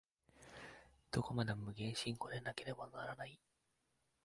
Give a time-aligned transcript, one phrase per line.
[1.11, 3.39] どこまでも無限進行でなければならない。